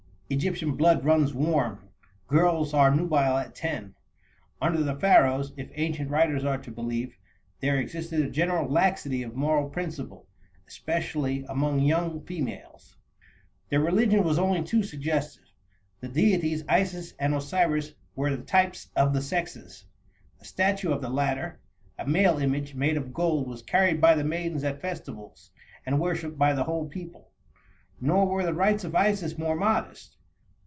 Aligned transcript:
Egyptian 0.33 0.77
blood 0.77 1.03
runs 1.03 1.33
warm; 1.33 1.89
girls 2.29 2.73
are 2.73 2.89
nubile 2.95 3.35
at 3.37 3.53
ten. 3.53 3.95
Under 4.61 4.81
the 4.81 4.95
Pharaohs, 4.97 5.51
if 5.57 5.69
ancient 5.75 6.09
writers 6.09 6.45
are 6.45 6.57
to 6.59 6.71
be 6.71 6.73
believed, 6.73 7.17
there 7.59 7.77
existed 7.77 8.21
a 8.21 8.29
general 8.29 8.65
laxity 8.69 9.23
of 9.23 9.35
moral 9.35 9.67
principle, 9.69 10.29
especially 10.69 11.43
among 11.49 11.81
young 11.81 12.21
females. 12.21 12.95
Their 13.67 13.81
religion 13.81 14.23
was 14.23 14.39
only 14.39 14.63
too 14.63 14.83
suggestive. 14.83 15.43
The 15.99 16.07
deities 16.07 16.63
Isis 16.69 17.13
and 17.19 17.35
Osiris 17.35 17.93
were 18.15 18.33
the 18.33 18.41
types 18.41 18.87
of 18.95 19.11
the 19.11 19.21
sexes. 19.21 19.83
A 20.39 20.45
statue 20.45 20.93
of 20.93 21.01
the 21.01 21.09
latter, 21.09 21.59
a 21.99 22.07
male 22.07 22.37
image, 22.37 22.73
made 22.73 22.95
of 22.95 23.13
gold, 23.13 23.49
was 23.49 23.63
carried 23.63 23.99
by 23.99 24.15
the 24.15 24.23
maidens 24.23 24.63
at 24.63 24.79
festivals, 24.79 25.51
and 25.85 25.99
worshiped 25.99 26.37
by 26.37 26.53
the 26.53 26.63
whole 26.63 26.87
people. 26.87 27.31
Nor 27.99 28.27
were 28.27 28.45
the 28.45 28.53
rites 28.53 28.85
of 28.85 28.95
Isis 28.95 29.37
more 29.37 29.57
modest. 29.57 30.15